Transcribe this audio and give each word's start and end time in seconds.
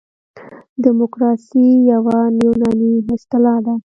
دموکراسي 0.85 1.65
یوه 1.91 2.17
یوناني 2.45 2.91
اصطلاح 3.15 3.57
ده. 3.65 3.73